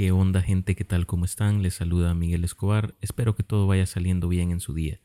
¿Qué 0.00 0.12
onda 0.12 0.40
gente? 0.40 0.76
¿Qué 0.76 0.84
tal? 0.86 1.04
¿Cómo 1.04 1.26
están? 1.26 1.60
Les 1.60 1.74
saluda 1.74 2.14
Miguel 2.14 2.42
Escobar. 2.42 2.94
Espero 3.02 3.34
que 3.34 3.42
todo 3.42 3.66
vaya 3.66 3.84
saliendo 3.84 4.28
bien 4.28 4.50
en 4.50 4.60
su 4.60 4.72
día. 4.72 4.98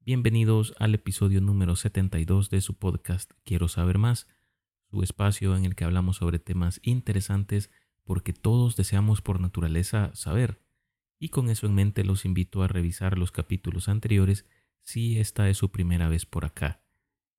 Bienvenidos 0.00 0.74
al 0.80 0.96
episodio 0.96 1.40
número 1.40 1.76
72 1.76 2.50
de 2.50 2.60
su 2.60 2.74
podcast 2.74 3.30
Quiero 3.44 3.68
saber 3.68 3.98
más, 3.98 4.26
su 4.90 5.04
espacio 5.04 5.56
en 5.56 5.64
el 5.64 5.76
que 5.76 5.84
hablamos 5.84 6.16
sobre 6.16 6.40
temas 6.40 6.80
interesantes 6.82 7.70
porque 8.02 8.32
todos 8.32 8.74
deseamos 8.74 9.22
por 9.22 9.38
naturaleza 9.38 10.10
saber. 10.12 10.60
Y 11.20 11.28
con 11.28 11.48
eso 11.48 11.68
en 11.68 11.76
mente 11.76 12.02
los 12.02 12.24
invito 12.24 12.64
a 12.64 12.66
revisar 12.66 13.18
los 13.18 13.30
capítulos 13.30 13.88
anteriores 13.88 14.44
si 14.80 15.20
esta 15.20 15.48
es 15.50 15.58
su 15.58 15.70
primera 15.70 16.08
vez 16.08 16.26
por 16.26 16.44
acá. 16.44 16.82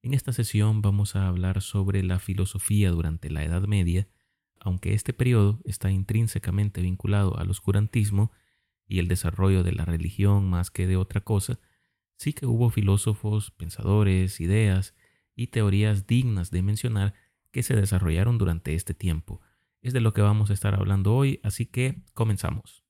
En 0.03 0.13
esta 0.13 0.31
sesión 0.31 0.81
vamos 0.81 1.17
a 1.17 1.27
hablar 1.27 1.61
sobre 1.61 2.01
la 2.01 2.19
filosofía 2.19 2.91
durante 2.91 3.29
la 3.29 3.43
Edad 3.43 3.63
Media, 3.63 4.07
aunque 4.63 4.93
este 4.93 5.13
periodo 5.13 5.59
está 5.65 5.91
intrínsecamente 5.91 6.81
vinculado 6.81 7.37
al 7.37 7.49
oscurantismo 7.49 8.31
y 8.87 8.99
el 8.99 9.07
desarrollo 9.07 9.63
de 9.63 9.73
la 9.73 9.85
religión 9.85 10.49
más 10.49 10.71
que 10.71 10.87
de 10.87 10.97
otra 10.97 11.21
cosa, 11.21 11.59
sí 12.17 12.33
que 12.33 12.45
hubo 12.45 12.69
filósofos, 12.69 13.51
pensadores, 13.51 14.39
ideas 14.39 14.95
y 15.35 15.47
teorías 15.47 16.07
dignas 16.07 16.51
de 16.51 16.61
mencionar 16.61 17.13
que 17.51 17.63
se 17.63 17.75
desarrollaron 17.75 18.37
durante 18.37 18.73
este 18.73 18.93
tiempo. 18.93 19.41
Es 19.81 19.93
de 19.93 20.01
lo 20.01 20.13
que 20.13 20.21
vamos 20.21 20.49
a 20.49 20.53
estar 20.53 20.75
hablando 20.75 21.13
hoy, 21.13 21.39
así 21.43 21.65
que 21.65 22.03
comenzamos. 22.13 22.82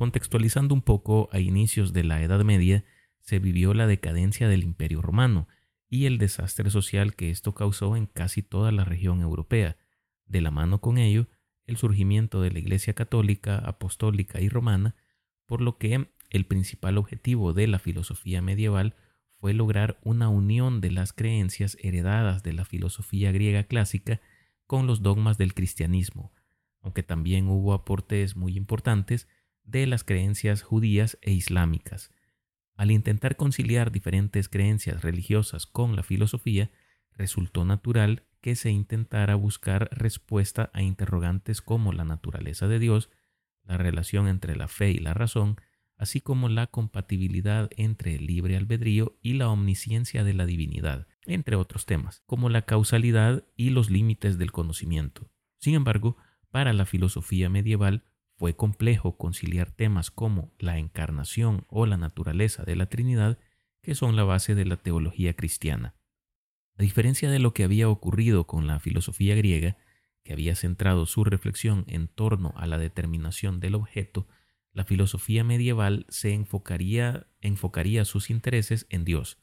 Contextualizando 0.00 0.74
un 0.74 0.80
poco, 0.80 1.28
a 1.30 1.40
inicios 1.40 1.92
de 1.92 2.04
la 2.04 2.22
Edad 2.22 2.42
Media 2.42 2.86
se 3.18 3.38
vivió 3.38 3.74
la 3.74 3.86
decadencia 3.86 4.48
del 4.48 4.62
Imperio 4.62 5.02
Romano 5.02 5.46
y 5.90 6.06
el 6.06 6.16
desastre 6.16 6.70
social 6.70 7.14
que 7.14 7.28
esto 7.28 7.52
causó 7.52 7.94
en 7.96 8.06
casi 8.06 8.42
toda 8.42 8.72
la 8.72 8.84
región 8.84 9.20
europea. 9.20 9.76
De 10.24 10.40
la 10.40 10.50
mano 10.50 10.80
con 10.80 10.96
ello, 10.96 11.26
el 11.66 11.76
surgimiento 11.76 12.40
de 12.40 12.50
la 12.50 12.60
Iglesia 12.60 12.94
católica, 12.94 13.58
apostólica 13.58 14.40
y 14.40 14.48
romana, 14.48 14.96
por 15.44 15.60
lo 15.60 15.76
que 15.76 16.08
el 16.30 16.46
principal 16.46 16.96
objetivo 16.96 17.52
de 17.52 17.66
la 17.66 17.78
filosofía 17.78 18.40
medieval 18.40 18.94
fue 19.34 19.52
lograr 19.52 20.00
una 20.02 20.30
unión 20.30 20.80
de 20.80 20.92
las 20.92 21.12
creencias 21.12 21.76
heredadas 21.78 22.42
de 22.42 22.54
la 22.54 22.64
filosofía 22.64 23.32
griega 23.32 23.64
clásica 23.64 24.22
con 24.66 24.86
los 24.86 25.02
dogmas 25.02 25.36
del 25.36 25.52
cristianismo, 25.52 26.32
aunque 26.80 27.02
también 27.02 27.48
hubo 27.48 27.74
aportes 27.74 28.34
muy 28.34 28.56
importantes 28.56 29.28
de 29.70 29.86
las 29.86 30.04
creencias 30.04 30.62
judías 30.62 31.18
e 31.22 31.32
islámicas. 31.32 32.10
Al 32.74 32.90
intentar 32.90 33.36
conciliar 33.36 33.92
diferentes 33.92 34.48
creencias 34.48 35.02
religiosas 35.02 35.66
con 35.66 35.96
la 35.96 36.02
filosofía, 36.02 36.70
resultó 37.12 37.64
natural 37.64 38.24
que 38.40 38.56
se 38.56 38.70
intentara 38.70 39.34
buscar 39.34 39.90
respuesta 39.92 40.70
a 40.72 40.82
interrogantes 40.82 41.60
como 41.60 41.92
la 41.92 42.04
naturaleza 42.04 42.68
de 42.68 42.78
Dios, 42.78 43.10
la 43.64 43.76
relación 43.76 44.28
entre 44.28 44.56
la 44.56 44.66
fe 44.66 44.90
y 44.90 44.98
la 44.98 45.14
razón, 45.14 45.56
así 45.96 46.22
como 46.22 46.48
la 46.48 46.66
compatibilidad 46.66 47.68
entre 47.76 48.14
el 48.14 48.26
libre 48.26 48.56
albedrío 48.56 49.18
y 49.20 49.34
la 49.34 49.50
omnisciencia 49.50 50.24
de 50.24 50.32
la 50.32 50.46
divinidad, 50.46 51.06
entre 51.26 51.56
otros 51.56 51.84
temas, 51.84 52.22
como 52.26 52.48
la 52.48 52.62
causalidad 52.62 53.44
y 53.56 53.68
los 53.70 53.90
límites 53.90 54.38
del 54.38 54.52
conocimiento. 54.52 55.30
Sin 55.58 55.74
embargo, 55.74 56.16
para 56.50 56.72
la 56.72 56.86
filosofía 56.86 57.50
medieval 57.50 58.04
fue 58.40 58.56
complejo 58.56 59.18
conciliar 59.18 59.70
temas 59.70 60.10
como 60.10 60.50
la 60.58 60.78
encarnación 60.78 61.66
o 61.68 61.84
la 61.84 61.98
naturaleza 61.98 62.62
de 62.62 62.74
la 62.74 62.86
Trinidad, 62.86 63.38
que 63.82 63.94
son 63.94 64.16
la 64.16 64.24
base 64.24 64.54
de 64.54 64.64
la 64.64 64.78
teología 64.78 65.34
cristiana. 65.36 65.94
A 66.78 66.82
diferencia 66.82 67.30
de 67.30 67.38
lo 67.38 67.52
que 67.52 67.64
había 67.64 67.90
ocurrido 67.90 68.46
con 68.46 68.66
la 68.66 68.80
filosofía 68.80 69.34
griega, 69.34 69.76
que 70.24 70.32
había 70.32 70.54
centrado 70.54 71.04
su 71.04 71.22
reflexión 71.22 71.84
en 71.86 72.08
torno 72.08 72.54
a 72.56 72.66
la 72.66 72.78
determinación 72.78 73.60
del 73.60 73.74
objeto, 73.74 74.26
la 74.72 74.84
filosofía 74.84 75.44
medieval 75.44 76.06
se 76.08 76.32
enfocaría, 76.32 77.26
enfocaría 77.42 78.06
sus 78.06 78.30
intereses 78.30 78.86
en 78.88 79.04
Dios. 79.04 79.36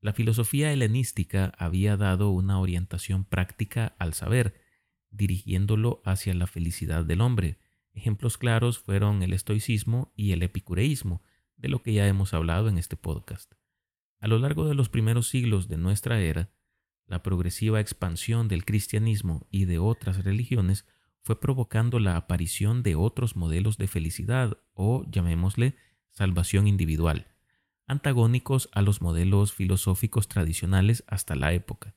La 0.00 0.12
filosofía 0.12 0.72
helenística 0.72 1.52
había 1.58 1.96
dado 1.96 2.30
una 2.30 2.60
orientación 2.60 3.24
práctica 3.24 3.96
al 3.98 4.14
saber, 4.14 4.54
dirigiéndolo 5.10 6.00
hacia 6.04 6.32
la 6.32 6.46
felicidad 6.46 7.04
del 7.04 7.22
hombre, 7.22 7.58
Ejemplos 8.00 8.38
claros 8.38 8.78
fueron 8.78 9.22
el 9.22 9.34
estoicismo 9.34 10.10
y 10.16 10.32
el 10.32 10.42
epicureísmo, 10.42 11.20
de 11.58 11.68
lo 11.68 11.82
que 11.82 11.92
ya 11.92 12.08
hemos 12.08 12.32
hablado 12.32 12.70
en 12.70 12.78
este 12.78 12.96
podcast. 12.96 13.52
A 14.20 14.26
lo 14.26 14.38
largo 14.38 14.66
de 14.66 14.74
los 14.74 14.88
primeros 14.88 15.28
siglos 15.28 15.68
de 15.68 15.76
nuestra 15.76 16.18
era, 16.18 16.48
la 17.06 17.22
progresiva 17.22 17.78
expansión 17.78 18.48
del 18.48 18.64
cristianismo 18.64 19.46
y 19.50 19.66
de 19.66 19.80
otras 19.80 20.24
religiones 20.24 20.86
fue 21.20 21.38
provocando 21.38 21.98
la 21.98 22.16
aparición 22.16 22.82
de 22.82 22.94
otros 22.94 23.36
modelos 23.36 23.76
de 23.76 23.86
felicidad 23.86 24.56
o, 24.72 25.04
llamémosle, 25.10 25.76
salvación 26.08 26.68
individual, 26.68 27.26
antagónicos 27.86 28.70
a 28.72 28.80
los 28.80 29.02
modelos 29.02 29.52
filosóficos 29.52 30.26
tradicionales 30.26 31.04
hasta 31.06 31.34
la 31.34 31.52
época. 31.52 31.94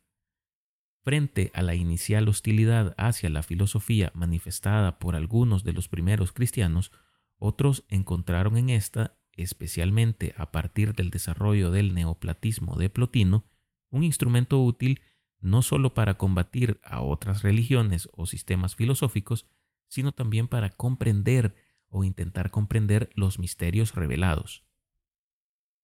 Frente 1.04 1.52
a 1.54 1.62
la 1.62 1.76
inicial 1.76 2.30
hostilidad 2.30 2.96
hacia 2.98 3.30
la 3.30 3.44
filosofía 3.44 4.12
manifestada 4.16 5.00
por 5.00 5.18
algunos 5.18 5.66
de 5.66 5.74
los 5.74 5.90
primeros 5.90 6.32
cristianos, 6.32 6.94
otros 7.38 7.84
encontraron 7.90 8.56
en 8.56 8.70
esta, 8.70 9.18
especialmente 9.34 10.34
a 10.38 10.52
partir 10.54 10.94
del 10.94 11.10
desarrollo 11.10 11.72
del 11.72 11.94
neoplatismo 11.94 12.78
de 12.78 12.90
Plotino, 12.90 13.44
un 13.90 14.06
instrumento 14.06 14.64
útil 14.64 15.02
no 15.42 15.62
sólo 15.62 15.94
para 15.94 16.14
combatir 16.14 16.80
a 16.86 17.02
otras 17.02 17.44
religiones 17.44 18.08
o 18.14 18.26
sistemas 18.26 18.76
filosóficos, 18.78 19.46
sino 19.90 20.14
también 20.14 20.48
para 20.48 20.70
comprender 20.70 21.54
o 21.90 22.06
intentar 22.06 22.50
comprender 22.50 23.10
los 23.14 23.40
misterios 23.40 23.94
revelados. 23.94 24.64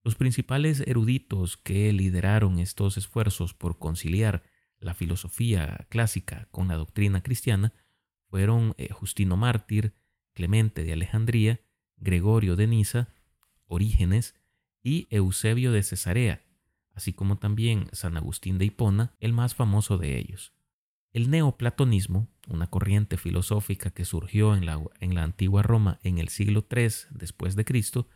Los 0.02 0.16
principales 0.16 0.79
eruditos 0.88 1.58
que 1.58 1.91
lideraron 1.91 2.58
estos 2.58 2.97
esfuerzos 2.97 3.53
por 3.53 3.78
conciliar 3.78 4.44
la 4.79 4.94
filosofía 4.94 5.88
clásica 5.90 6.47
con 6.51 6.67
la 6.67 6.75
doctrina 6.75 7.22
cristiana 7.22 7.73
fueron 8.29 8.73
eh, 8.78 8.90
Justino 8.91 9.38
Mártir, 9.38 9.94
Clemente 10.34 10.84
de 10.84 10.94
Alejandría, 10.94 11.62
Gregorio 11.97 12.56
de 12.56 12.67
Niza, 12.67 13.09
Orígenes 13.66 14.35
y 14.81 15.07
Eusebio 15.09 15.72
de 15.72 15.84
Cesarea, 15.84 16.45
así 16.94 17.13
como 17.13 17.38
también 17.38 17.88
San 17.91 18.16
Agustín 18.16 18.57
de 18.57 18.66
Hipona, 18.66 19.16
el 19.19 19.34
más 19.34 19.56
famoso 19.56 19.97
de 19.97 20.17
ellos. 20.17 20.53
El 21.11 21.29
neoplatonismo, 21.29 22.29
una 22.47 22.67
corriente 22.67 23.17
filosófica 23.17 23.90
que 23.90 24.06
surgió 24.06 24.56
en 24.56 24.66
la, 24.66 24.81
en 25.00 25.16
la 25.16 25.23
antigua 25.23 25.63
Roma 25.63 26.00
en 26.03 26.19
el 26.19 26.29
siglo 26.29 26.66
III 26.69 26.90
después 27.11 27.56
de 27.56 27.66
Cristo, 27.66 28.07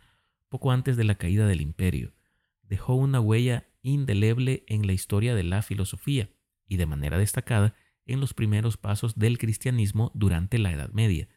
poco 0.47 0.72
antes 0.72 0.95
de 0.95 1.03
la 1.03 1.16
caída 1.16 1.47
del 1.47 1.62
imperio, 1.62 2.13
dejó 2.62 2.94
una 2.94 3.19
huella 3.19 3.68
indeleble 3.81 4.63
en 4.68 4.85
la 4.85 4.94
historia 4.94 5.35
de 5.35 5.44
la 5.44 5.62
filosofía 5.63 6.30
y 6.74 6.78
de 6.78 6.86
manera 6.86 7.18
destacada 7.18 7.76
en 8.06 8.20
los 8.20 8.34
primeros 8.34 8.78
pasos 8.78 9.16
del 9.16 9.38
cristianismo 9.38 10.12
durante 10.14 10.58
la 10.58 10.72
Edad 10.72 10.90
Media. 10.92 11.30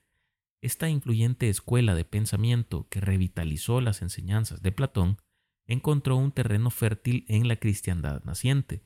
Esta 0.61 0.89
influyente 0.89 1.49
escuela 1.49 1.95
de 1.95 2.05
pensamiento 2.05 2.89
que 2.89 3.01
revitalizó 3.01 3.81
las 3.81 4.03
enseñanzas 4.03 4.63
de 4.63 4.73
Platón 4.73 5.19
encontró 5.67 6.17
un 6.17 6.33
terreno 6.33 6.71
fértil 6.71 7.25
en 7.29 7.49
la 7.49 7.57
cristiandad 7.57 8.25
naciente, 8.25 8.83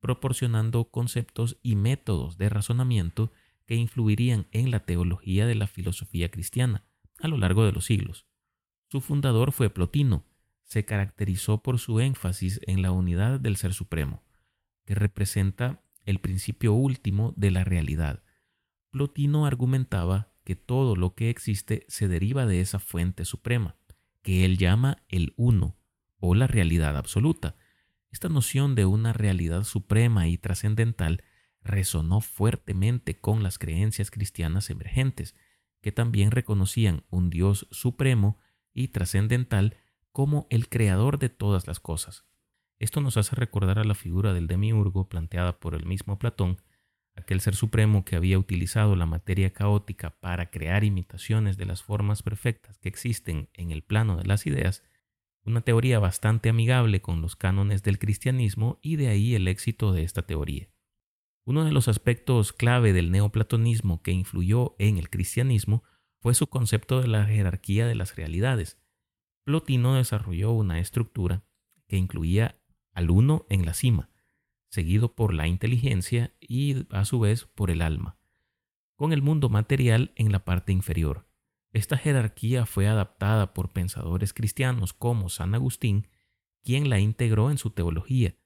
proporcionando 0.00 0.90
conceptos 0.90 1.58
y 1.62 1.76
métodos 1.76 2.38
de 2.38 2.48
razonamiento 2.48 3.30
que 3.66 3.76
influirían 3.76 4.46
en 4.50 4.70
la 4.70 4.80
teología 4.80 5.46
de 5.46 5.54
la 5.54 5.66
filosofía 5.66 6.30
cristiana 6.30 6.84
a 7.20 7.28
lo 7.28 7.36
largo 7.36 7.64
de 7.64 7.72
los 7.72 7.84
siglos. 7.84 8.26
Su 8.88 9.00
fundador 9.00 9.52
fue 9.52 9.70
Plotino, 9.70 10.24
se 10.64 10.84
caracterizó 10.84 11.62
por 11.62 11.78
su 11.78 12.00
énfasis 12.00 12.60
en 12.66 12.82
la 12.82 12.92
unidad 12.92 13.38
del 13.38 13.56
Ser 13.56 13.74
Supremo, 13.74 14.22
que 14.86 14.94
representa 14.94 15.81
el 16.04 16.18
principio 16.18 16.72
último 16.72 17.32
de 17.36 17.50
la 17.50 17.64
realidad. 17.64 18.22
Plotino 18.90 19.46
argumentaba 19.46 20.32
que 20.44 20.56
todo 20.56 20.96
lo 20.96 21.14
que 21.14 21.30
existe 21.30 21.84
se 21.88 22.08
deriva 22.08 22.46
de 22.46 22.60
esa 22.60 22.78
fuente 22.78 23.24
suprema, 23.24 23.76
que 24.22 24.44
él 24.44 24.58
llama 24.58 24.98
el 25.08 25.32
uno 25.36 25.76
o 26.18 26.34
la 26.34 26.46
realidad 26.46 26.96
absoluta. 26.96 27.56
Esta 28.10 28.28
noción 28.28 28.74
de 28.74 28.84
una 28.84 29.12
realidad 29.12 29.64
suprema 29.64 30.28
y 30.28 30.38
trascendental 30.38 31.24
resonó 31.62 32.20
fuertemente 32.20 33.18
con 33.20 33.42
las 33.42 33.58
creencias 33.58 34.10
cristianas 34.10 34.70
emergentes, 34.70 35.34
que 35.80 35.92
también 35.92 36.30
reconocían 36.30 37.04
un 37.10 37.30
Dios 37.30 37.66
supremo 37.70 38.38
y 38.72 38.88
trascendental 38.88 39.76
como 40.12 40.46
el 40.50 40.68
creador 40.68 41.18
de 41.18 41.28
todas 41.28 41.66
las 41.66 41.80
cosas. 41.80 42.24
Esto 42.82 43.00
nos 43.00 43.16
hace 43.16 43.36
recordar 43.36 43.78
a 43.78 43.84
la 43.84 43.94
figura 43.94 44.32
del 44.32 44.48
demiurgo 44.48 45.08
planteada 45.08 45.60
por 45.60 45.76
el 45.76 45.86
mismo 45.86 46.18
Platón, 46.18 46.60
aquel 47.14 47.40
ser 47.40 47.54
supremo 47.54 48.04
que 48.04 48.16
había 48.16 48.40
utilizado 48.40 48.96
la 48.96 49.06
materia 49.06 49.52
caótica 49.52 50.18
para 50.18 50.50
crear 50.50 50.82
imitaciones 50.82 51.56
de 51.56 51.64
las 51.64 51.84
formas 51.84 52.24
perfectas 52.24 52.78
que 52.78 52.88
existen 52.88 53.48
en 53.54 53.70
el 53.70 53.82
plano 53.82 54.16
de 54.16 54.24
las 54.24 54.48
ideas, 54.48 54.82
una 55.44 55.60
teoría 55.60 56.00
bastante 56.00 56.48
amigable 56.48 57.00
con 57.00 57.22
los 57.22 57.36
cánones 57.36 57.84
del 57.84 58.00
cristianismo 58.00 58.80
y 58.82 58.96
de 58.96 59.10
ahí 59.10 59.36
el 59.36 59.46
éxito 59.46 59.92
de 59.92 60.02
esta 60.02 60.22
teoría. 60.22 60.68
Uno 61.44 61.64
de 61.64 61.70
los 61.70 61.86
aspectos 61.86 62.52
clave 62.52 62.92
del 62.92 63.12
neoplatonismo 63.12 64.02
que 64.02 64.10
influyó 64.10 64.74
en 64.80 64.98
el 64.98 65.08
cristianismo 65.08 65.84
fue 66.18 66.34
su 66.34 66.48
concepto 66.48 67.00
de 67.00 67.06
la 67.06 67.26
jerarquía 67.26 67.86
de 67.86 67.94
las 67.94 68.16
realidades. 68.16 68.76
Plotino 69.44 69.94
desarrolló 69.94 70.50
una 70.50 70.80
estructura 70.80 71.44
que 71.86 71.96
incluía 71.96 72.58
al 72.92 73.10
uno 73.10 73.46
en 73.48 73.66
la 73.66 73.74
cima, 73.74 74.10
seguido 74.68 75.14
por 75.14 75.34
la 75.34 75.46
inteligencia 75.46 76.34
y 76.40 76.86
a 76.90 77.04
su 77.04 77.20
vez 77.20 77.44
por 77.44 77.70
el 77.70 77.82
alma, 77.82 78.16
con 78.96 79.12
el 79.12 79.22
mundo 79.22 79.48
material 79.48 80.12
en 80.16 80.32
la 80.32 80.44
parte 80.44 80.72
inferior. 80.72 81.28
Esta 81.72 81.96
jerarquía 81.96 82.66
fue 82.66 82.86
adaptada 82.86 83.54
por 83.54 83.72
pensadores 83.72 84.34
cristianos 84.34 84.92
como 84.92 85.28
San 85.28 85.54
Agustín, 85.54 86.08
quien 86.62 86.90
la 86.90 87.00
integró 87.00 87.50
en 87.50 87.58
su 87.58 87.70
teología. 87.70 88.36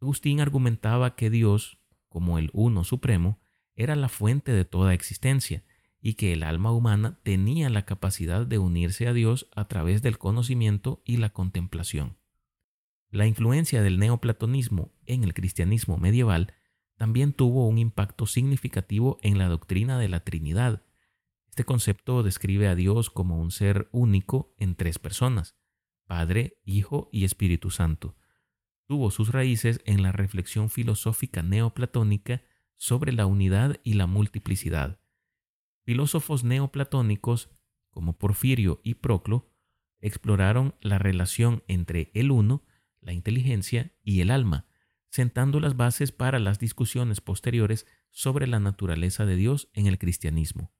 Agustín 0.00 0.40
argumentaba 0.40 1.14
que 1.16 1.30
Dios, 1.30 1.78
como 2.08 2.38
el 2.38 2.50
Uno 2.52 2.84
Supremo, 2.84 3.40
era 3.74 3.96
la 3.96 4.08
fuente 4.08 4.52
de 4.52 4.64
toda 4.64 4.94
existencia 4.94 5.64
y 6.00 6.14
que 6.14 6.32
el 6.32 6.42
alma 6.42 6.72
humana 6.72 7.20
tenía 7.22 7.70
la 7.70 7.84
capacidad 7.84 8.46
de 8.46 8.58
unirse 8.58 9.06
a 9.06 9.12
Dios 9.12 9.48
a 9.54 9.68
través 9.68 10.02
del 10.02 10.18
conocimiento 10.18 11.02
y 11.04 11.18
la 11.18 11.30
contemplación. 11.30 12.18
La 13.12 13.26
influencia 13.26 13.82
del 13.82 14.00
neoplatonismo 14.00 14.92
en 15.06 15.22
el 15.22 15.34
cristianismo 15.34 15.98
medieval 15.98 16.54
también 16.96 17.32
tuvo 17.32 17.68
un 17.68 17.78
impacto 17.78 18.26
significativo 18.26 19.18
en 19.22 19.38
la 19.38 19.48
doctrina 19.48 19.98
de 19.98 20.08
la 20.08 20.24
Trinidad. 20.24 20.82
Este 21.48 21.62
concepto 21.62 22.24
describe 22.24 22.66
a 22.66 22.74
Dios 22.74 23.10
como 23.10 23.38
un 23.38 23.52
ser 23.52 23.88
único 23.92 24.54
en 24.58 24.74
tres 24.74 24.98
personas, 24.98 25.56
Padre, 26.06 26.58
Hijo 26.64 27.08
y 27.12 27.24
Espíritu 27.24 27.70
Santo, 27.70 28.16
tuvo 28.86 29.10
sus 29.10 29.30
raíces 29.32 29.80
en 29.86 30.02
la 30.02 30.12
reflexión 30.12 30.68
filosófica 30.68 31.42
neoplatónica 31.42 32.42
sobre 32.76 33.12
la 33.12 33.24
unidad 33.26 33.80
y 33.84 33.94
la 33.94 34.06
multiplicidad. 34.06 35.00
Filósofos 35.84 36.44
neoplatónicos 36.44 37.50
como 37.90 38.18
Porfirio 38.18 38.80
y 38.84 38.94
Proclo 38.94 39.50
exploraron 40.00 40.74
la 40.80 40.98
relación 40.98 41.62
entre 41.68 42.10
el 42.14 42.30
uno, 42.30 42.64
la 43.02 43.12
inteligencia 43.12 43.92
y 44.02 44.20
el 44.20 44.30
alma, 44.30 44.66
sentando 45.10 45.60
las 45.60 45.76
bases 45.76 46.10
para 46.10 46.38
las 46.38 46.58
discusiones 46.58 47.20
posteriores 47.20 47.86
sobre 48.10 48.46
la 48.46 48.60
naturaleza 48.60 49.26
de 49.26 49.36
Dios 49.36 49.68
en 49.74 49.86
el 49.86 49.98
cristianismo. 49.98 50.72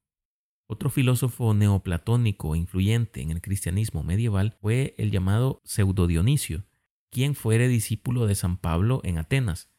Otro 0.66 0.88
filósofo 0.88 1.52
neoplatónico 1.52 2.56
influyente 2.56 3.20
en 3.20 3.30
el 3.30 3.42
cristianismo 3.42 4.02
medieval 4.02 4.56
fue 4.60 4.94
el 4.96 5.10
llamado 5.10 5.60
Pseudo 5.64 6.06
Dionisio, 6.06 6.64
quien 7.10 7.34
fuere 7.34 7.69
discípulo 7.69 8.26
de 8.26 8.34
San 8.34 8.56
Pablo 8.56 9.02
en 9.04 9.19
Atenas. 9.19 9.70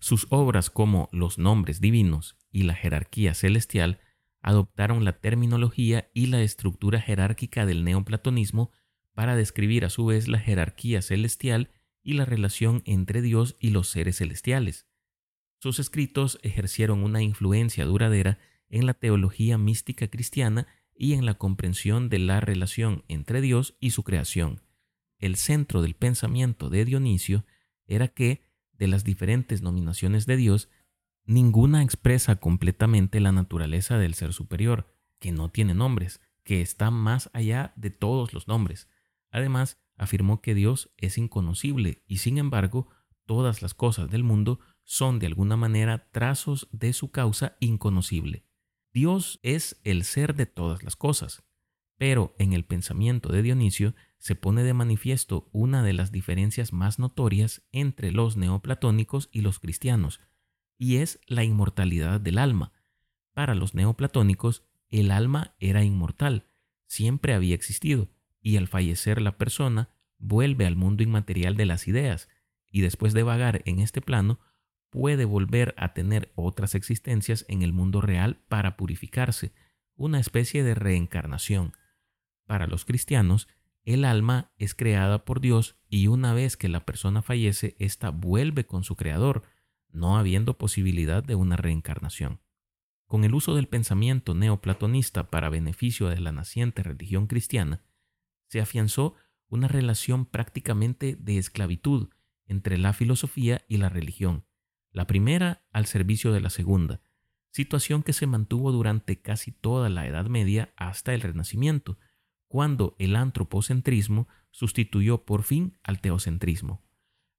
Sus 0.00 0.26
obras 0.30 0.70
como 0.70 1.08
Los 1.12 1.38
nombres 1.38 1.80
divinos 1.80 2.36
y 2.50 2.64
la 2.64 2.74
jerarquía 2.74 3.32
celestial 3.34 4.00
adoptaron 4.42 5.04
la 5.04 5.20
terminología 5.20 6.10
y 6.12 6.26
la 6.26 6.42
estructura 6.42 7.00
jerárquica 7.00 7.64
del 7.64 7.84
neoplatonismo 7.84 8.72
para 9.14 9.36
describir 9.36 9.84
a 9.84 9.90
su 9.90 10.04
vez 10.04 10.26
la 10.26 10.40
jerarquía 10.40 11.00
celestial 11.00 11.70
y 12.04 12.12
la 12.12 12.24
relación 12.24 12.82
entre 12.84 13.22
Dios 13.22 13.56
y 13.58 13.70
los 13.70 13.88
seres 13.88 14.18
celestiales. 14.18 14.86
Sus 15.58 15.80
escritos 15.80 16.38
ejercieron 16.42 17.02
una 17.02 17.22
influencia 17.22 17.84
duradera 17.84 18.38
en 18.68 18.86
la 18.86 18.94
teología 18.94 19.58
mística 19.58 20.06
cristiana 20.06 20.68
y 20.94 21.14
en 21.14 21.26
la 21.26 21.34
comprensión 21.34 22.08
de 22.08 22.20
la 22.20 22.38
relación 22.38 23.02
entre 23.08 23.40
Dios 23.40 23.76
y 23.80 23.90
su 23.90 24.04
creación 24.04 24.60
el 25.24 25.36
centro 25.36 25.80
del 25.80 25.94
pensamiento 25.94 26.68
de 26.68 26.84
Dionisio 26.84 27.44
era 27.86 28.08
que, 28.08 28.44
de 28.72 28.88
las 28.88 29.04
diferentes 29.04 29.62
nominaciones 29.62 30.26
de 30.26 30.36
Dios, 30.36 30.68
ninguna 31.24 31.82
expresa 31.82 32.36
completamente 32.36 33.20
la 33.20 33.32
naturaleza 33.32 33.96
del 33.96 34.12
ser 34.14 34.34
superior, 34.34 34.94
que 35.20 35.32
no 35.32 35.50
tiene 35.50 35.72
nombres, 35.72 36.20
que 36.42 36.60
está 36.60 36.90
más 36.90 37.30
allá 37.32 37.72
de 37.76 37.88
todos 37.88 38.34
los 38.34 38.48
nombres. 38.48 38.88
Además, 39.30 39.78
afirmó 39.96 40.40
que 40.40 40.54
Dios 40.54 40.92
es 40.96 41.18
inconocible 41.18 42.02
y 42.06 42.18
sin 42.18 42.38
embargo, 42.38 42.88
todas 43.26 43.62
las 43.62 43.74
cosas 43.74 44.10
del 44.10 44.24
mundo 44.24 44.60
son 44.82 45.18
de 45.18 45.26
alguna 45.26 45.56
manera 45.56 46.10
trazos 46.10 46.68
de 46.72 46.92
su 46.92 47.10
causa 47.10 47.56
inconocible. 47.60 48.46
Dios 48.92 49.40
es 49.42 49.80
el 49.82 50.04
ser 50.04 50.34
de 50.34 50.46
todas 50.46 50.82
las 50.82 50.94
cosas, 50.94 51.44
pero 51.96 52.34
en 52.38 52.52
el 52.52 52.64
pensamiento 52.64 53.32
de 53.32 53.42
Dionisio 53.42 53.94
se 54.18 54.34
pone 54.34 54.62
de 54.62 54.74
manifiesto 54.74 55.48
una 55.52 55.82
de 55.82 55.92
las 55.92 56.12
diferencias 56.12 56.72
más 56.72 56.98
notorias 56.98 57.62
entre 57.72 58.10
los 58.10 58.36
neoplatónicos 58.36 59.28
y 59.32 59.40
los 59.40 59.58
cristianos, 59.58 60.20
y 60.78 60.96
es 60.96 61.20
la 61.26 61.44
inmortalidad 61.44 62.20
del 62.20 62.38
alma. 62.38 62.72
Para 63.32 63.54
los 63.54 63.74
neoplatónicos, 63.74 64.64
el 64.90 65.10
alma 65.10 65.56
era 65.58 65.84
inmortal, 65.84 66.48
siempre 66.86 67.34
había 67.34 67.54
existido, 67.54 68.08
y 68.44 68.58
al 68.58 68.68
fallecer 68.68 69.22
la 69.22 69.38
persona 69.38 69.88
vuelve 70.18 70.66
al 70.66 70.76
mundo 70.76 71.02
inmaterial 71.02 71.56
de 71.56 71.64
las 71.64 71.88
ideas, 71.88 72.28
y 72.70 72.82
después 72.82 73.14
de 73.14 73.22
vagar 73.22 73.62
en 73.64 73.80
este 73.80 74.02
plano, 74.02 74.38
puede 74.90 75.24
volver 75.24 75.74
a 75.78 75.94
tener 75.94 76.30
otras 76.36 76.74
existencias 76.74 77.46
en 77.48 77.62
el 77.62 77.72
mundo 77.72 78.02
real 78.02 78.38
para 78.48 78.76
purificarse, 78.76 79.52
una 79.96 80.20
especie 80.20 80.62
de 80.62 80.74
reencarnación. 80.74 81.72
Para 82.46 82.66
los 82.66 82.84
cristianos, 82.84 83.48
el 83.82 84.04
alma 84.04 84.52
es 84.58 84.74
creada 84.74 85.24
por 85.24 85.40
Dios 85.40 85.76
y 85.88 86.08
una 86.08 86.34
vez 86.34 86.58
que 86.58 86.68
la 86.68 86.84
persona 86.84 87.22
fallece, 87.22 87.76
ésta 87.78 88.10
vuelve 88.10 88.66
con 88.66 88.84
su 88.84 88.94
creador, 88.94 89.42
no 89.88 90.18
habiendo 90.18 90.58
posibilidad 90.58 91.24
de 91.24 91.34
una 91.34 91.56
reencarnación. 91.56 92.40
Con 93.06 93.24
el 93.24 93.34
uso 93.34 93.54
del 93.54 93.68
pensamiento 93.68 94.34
neoplatonista 94.34 95.30
para 95.30 95.48
beneficio 95.48 96.08
de 96.08 96.20
la 96.20 96.32
naciente 96.32 96.82
religión 96.82 97.26
cristiana, 97.26 97.80
se 98.54 98.60
afianzó 98.60 99.16
una 99.48 99.66
relación 99.66 100.26
prácticamente 100.26 101.16
de 101.18 101.38
esclavitud 101.38 102.10
entre 102.46 102.78
la 102.78 102.92
filosofía 102.92 103.64
y 103.66 103.78
la 103.78 103.88
religión, 103.88 104.44
la 104.92 105.08
primera 105.08 105.64
al 105.72 105.86
servicio 105.86 106.30
de 106.30 106.40
la 106.40 106.50
segunda, 106.50 107.00
situación 107.50 108.04
que 108.04 108.12
se 108.12 108.28
mantuvo 108.28 108.70
durante 108.70 109.20
casi 109.20 109.50
toda 109.50 109.88
la 109.88 110.06
Edad 110.06 110.26
Media 110.26 110.72
hasta 110.76 111.14
el 111.14 111.22
Renacimiento, 111.22 111.98
cuando 112.46 112.94
el 113.00 113.16
antropocentrismo 113.16 114.28
sustituyó 114.52 115.24
por 115.24 115.42
fin 115.42 115.76
al 115.82 116.00
teocentrismo. 116.00 116.84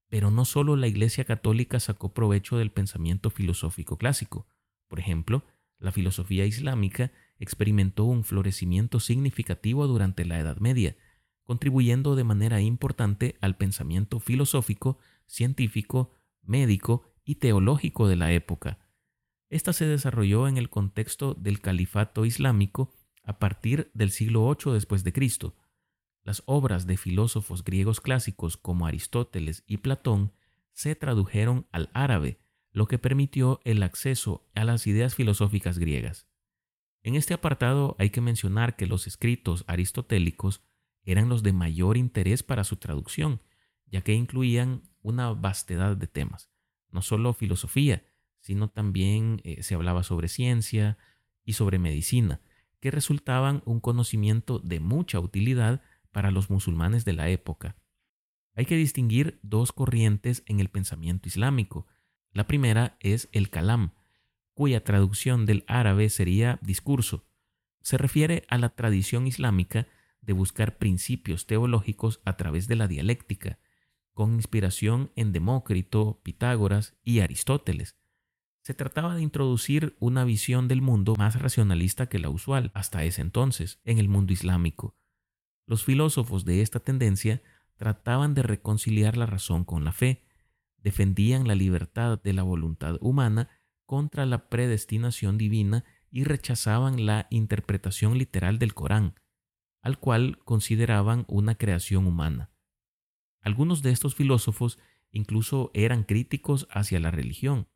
Pero 0.09 0.31
no 0.31 0.43
solo 0.43 0.75
la 0.75 0.87
Iglesia 0.87 1.23
Católica 1.23 1.79
sacó 1.79 2.13
provecho 2.13 2.57
del 2.57 2.73
pensamiento 2.73 3.29
filosófico 3.29 3.97
clásico. 3.97 4.47
Por 4.89 4.99
ejemplo, 4.99 5.45
la 5.79 5.93
filosofía 5.93 6.45
islámica 6.45 7.13
experimentó 7.39 8.03
un 8.03 8.25
florecimiento 8.25 8.99
significativo 8.99 9.87
durante 9.87 10.25
la 10.25 10.41
Edad 10.41 10.57
Media, 10.57 10.97
contribuyendo 11.45 12.15
de 12.15 12.23
manera 12.23 12.59
importante 12.59 13.37
al 13.39 13.55
pensamiento 13.55 14.19
filosófico, 14.19 14.97
científico, 15.27 16.11
médico 16.41 17.03
y 17.23 17.35
teológico 17.35 18.07
de 18.07 18.15
la 18.17 18.33
época. 18.33 18.79
Esta 19.49 19.73
se 19.73 19.85
desarrolló 19.85 20.47
en 20.47 20.57
el 20.57 20.69
contexto 20.69 21.33
del 21.35 21.61
califato 21.61 22.25
islámico 22.25 22.91
a 23.23 23.39
partir 23.39 23.89
del 23.93 24.11
siglo 24.11 24.47
VIII 24.49 24.73
después 24.73 25.03
de 25.03 25.13
Cristo. 25.13 25.55
Las 26.23 26.41
obras 26.45 26.87
de 26.87 26.97
filósofos 26.97 27.63
griegos 27.63 28.01
clásicos 28.01 28.57
como 28.57 28.87
Aristóteles 28.87 29.63
y 29.67 29.77
Platón 29.77 30.33
se 30.73 30.95
tradujeron 30.95 31.67
al 31.71 31.89
árabe, 31.93 32.39
lo 32.71 32.87
que 32.87 32.97
permitió 32.97 33.61
el 33.63 33.83
acceso 33.83 34.49
a 34.55 34.65
las 34.65 34.87
ideas 34.87 35.15
filosóficas 35.15 35.77
griegas. 35.77 36.27
En 37.03 37.15
este 37.15 37.35
apartado 37.35 37.95
hay 37.99 38.09
que 38.09 38.19
mencionar 38.19 38.75
que 38.75 38.87
los 38.87 39.05
escritos 39.05 39.63
aristotélicos 39.67 40.64
eran 41.05 41.29
los 41.29 41.43
de 41.43 41.53
mayor 41.53 41.97
interés 41.97 42.43
para 42.43 42.63
su 42.63 42.77
traducción, 42.77 43.41
ya 43.87 44.01
que 44.01 44.13
incluían 44.13 44.83
una 45.01 45.31
vastedad 45.31 45.95
de 45.95 46.07
temas, 46.07 46.49
no 46.89 47.01
solo 47.01 47.33
filosofía, 47.33 48.03
sino 48.41 48.69
también 48.69 49.41
eh, 49.43 49.63
se 49.63 49.75
hablaba 49.75 50.03
sobre 50.03 50.27
ciencia 50.27 50.97
y 51.43 51.53
sobre 51.53 51.79
medicina, 51.79 52.41
que 52.79 52.91
resultaban 52.91 53.61
un 53.65 53.79
conocimiento 53.79 54.59
de 54.59 54.79
mucha 54.79 55.19
utilidad 55.19 55.81
para 56.11 56.31
los 56.31 56.49
musulmanes 56.49 57.05
de 57.05 57.13
la 57.13 57.29
época. 57.29 57.75
Hay 58.55 58.65
que 58.65 58.77
distinguir 58.77 59.39
dos 59.43 59.71
corrientes 59.71 60.43
en 60.45 60.59
el 60.59 60.69
pensamiento 60.69 61.27
islámico. 61.27 61.87
La 62.31 62.47
primera 62.47 62.97
es 62.99 63.29
el 63.31 63.49
kalam, 63.49 63.91
cuya 64.53 64.83
traducción 64.83 65.45
del 65.45 65.65
árabe 65.67 66.09
sería 66.09 66.59
discurso. 66.61 67.25
Se 67.81 67.97
refiere 67.97 68.45
a 68.47 68.57
la 68.57 68.69
tradición 68.69 69.27
islámica 69.27 69.87
de 70.25 70.33
buscar 70.33 70.77
principios 70.77 71.45
teológicos 71.45 72.21
a 72.25 72.37
través 72.37 72.67
de 72.67 72.75
la 72.75 72.87
dialéctica, 72.87 73.59
con 74.13 74.35
inspiración 74.35 75.11
en 75.15 75.31
Demócrito, 75.31 76.21
Pitágoras 76.23 76.95
y 77.03 77.19
Aristóteles, 77.19 77.97
se 78.61 78.73
trataba 78.73 79.13
de 79.13 79.21
introducir 79.21 79.95
una 79.99 80.23
visión 80.23 80.67
del 80.67 80.81
mundo 80.81 81.13
más 81.17 81.39
racionalista 81.39 82.07
que 82.07 82.17
la 82.17 82.29
usual 82.29 82.71
hasta 82.73 83.03
ese 83.03 83.21
entonces 83.21 83.79
en 83.83 83.99
el 83.99 84.09
mundo 84.09 84.33
islámico. 84.33 84.95
Los 85.67 85.83
filósofos 85.83 86.45
de 86.45 86.61
esta 86.61 86.79
tendencia 86.79 87.43
trataban 87.75 88.33
de 88.33 88.41
reconciliar 88.41 89.17
la 89.17 89.27
razón 89.27 89.65
con 89.65 89.83
la 89.83 89.91
fe, 89.91 90.23
defendían 90.77 91.47
la 91.47 91.53
libertad 91.53 92.19
de 92.19 92.33
la 92.33 92.41
voluntad 92.41 92.97
humana 93.01 93.49
contra 93.85 94.25
la 94.25 94.49
predestinación 94.49 95.37
divina 95.37 95.83
y 96.09 96.23
rechazaban 96.23 97.05
la 97.05 97.27
interpretación 97.29 98.17
literal 98.17 98.57
del 98.57 98.73
Corán, 98.73 99.13
al 99.85 99.99
cual 99.99 100.39
consideraban 100.43 101.25
una 101.27 101.55
creación 101.55 102.07
humana. 102.07 102.49
Algunos 103.39 103.83
de 103.83 103.91
estos 103.91 104.15
filósofos 104.15 104.79
incluso 105.11 105.69
eran 105.75 106.03
críticos 106.03 106.67
hacia 106.71 106.99
la 106.99 107.11
religión. 107.11 107.69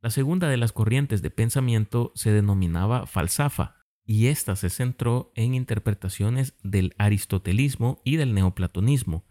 La 0.00 0.08
segunda 0.08 0.48
de 0.48 0.56
las 0.56 0.72
corrientes 0.72 1.20
de 1.20 1.30
pensamiento 1.30 2.10
se 2.14 2.32
denominaba 2.32 3.06
falsafa, 3.06 3.76
y 4.06 4.26
ésta 4.26 4.56
se 4.56 4.70
centró 4.70 5.30
en 5.34 5.54
interpretaciones 5.54 6.54
del 6.62 6.94
aristotelismo 6.96 8.00
y 8.04 8.16
del 8.16 8.32
neoplatonismo. 8.34 9.26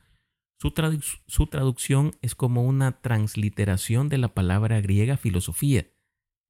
Su, 0.59 0.73
su, 1.27 1.47
traducción 1.47 2.15
es 2.21 2.35
como 2.35 2.63
una 2.63 3.01
transliteración 3.01 4.09
de 4.09 4.19
la 4.19 4.33
palabra 4.35 4.79
griega 4.79 5.17
filosofía. 5.17 5.87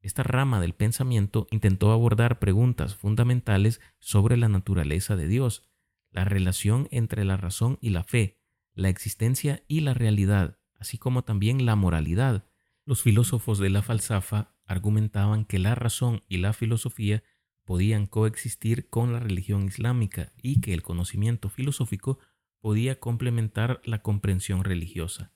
Esta 0.04 0.22
rama 0.22 0.60
del 0.60 0.74
pensamiento 0.74 1.48
intentó 1.50 1.94
abordar 1.94 2.38
preguntas 2.38 2.94
fundamentales 2.94 3.80
sobre 4.00 4.36
la 4.36 4.50
naturaleza 4.50 5.16
de 5.16 5.30
Dios, 5.30 5.64
la 6.12 6.26
relación 6.26 6.90
entre 6.92 7.24
la 7.24 7.38
razón 7.38 7.78
y 7.80 7.90
la 7.92 8.04
fe, 8.04 8.38
la 8.74 8.90
existencia 8.90 9.64
y 9.66 9.80
la 9.80 9.94
realidad, 9.94 10.60
así 10.78 10.98
como 10.98 11.24
también 11.24 11.66
la 11.66 11.78
moralidad. 11.78 12.46
Los 12.84 13.02
filósofos 13.02 13.60
de 13.60 13.70
la 13.70 13.82
falsafa 13.82 14.54
argumentaban 14.66 15.46
que 15.46 15.58
la 15.58 15.74
razón 15.74 16.24
y 16.28 16.40
la 16.40 16.52
filosofía 16.52 17.24
podían 17.64 18.06
coexistir 18.06 18.90
con 18.90 19.14
la 19.14 19.22
religión 19.22 19.64
islámica 19.64 20.34
y 20.36 20.60
que 20.60 20.74
el 20.74 20.84
conocimiento 20.84 21.48
filosófico 21.48 22.20
podía 22.60 23.00
complementar 23.00 23.80
la 23.86 24.02
comprensión 24.02 24.66
religiosa. 24.66 25.32